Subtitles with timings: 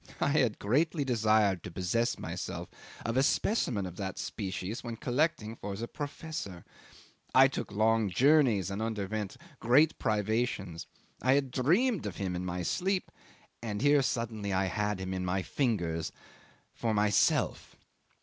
[0.19, 2.69] I had greatly desired to possess myself
[3.05, 6.65] of a specimen of that species when collecting for the professor.
[7.35, 10.87] I took long journeys and underwent great privations;
[11.21, 13.11] I had dreamed of him in my sleep,
[13.61, 16.11] and here suddenly I had him in my fingers
[16.73, 17.75] for myself!